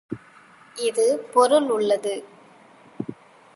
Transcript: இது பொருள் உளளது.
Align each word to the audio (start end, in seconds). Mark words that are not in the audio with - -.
இது 0.75 1.05
பொருள் 1.33 1.69
உளளது. 1.69 2.15